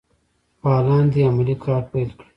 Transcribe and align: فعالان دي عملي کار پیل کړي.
فعالان 0.61 1.03
دي 1.13 1.19
عملي 1.29 1.55
کار 1.65 1.81
پیل 1.91 2.09
کړي. 2.17 2.27